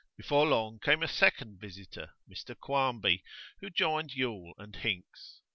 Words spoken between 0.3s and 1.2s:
long came a